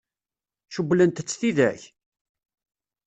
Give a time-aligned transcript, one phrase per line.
[0.73, 1.81] Cewwlent-tt tidak?